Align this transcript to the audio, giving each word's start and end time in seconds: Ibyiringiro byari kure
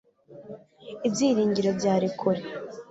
Ibyiringiro 1.07 1.69
byari 1.79 2.07
kure 2.19 2.41